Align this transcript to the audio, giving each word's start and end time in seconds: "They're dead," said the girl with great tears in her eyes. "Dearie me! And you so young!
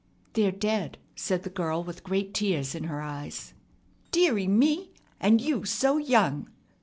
"They're 0.33 0.51
dead," 0.51 0.97
said 1.15 1.43
the 1.43 1.51
girl 1.51 1.83
with 1.83 2.03
great 2.03 2.33
tears 2.33 2.73
in 2.73 2.85
her 2.85 3.01
eyes. 3.03 3.53
"Dearie 4.09 4.47
me! 4.47 4.93
And 5.19 5.39
you 5.39 5.63
so 5.63 5.97
young! 5.97 6.49